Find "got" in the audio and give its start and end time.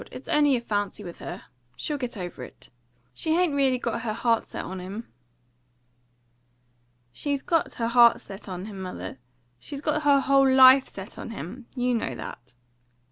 3.77-4.01, 7.43-7.73, 9.81-10.01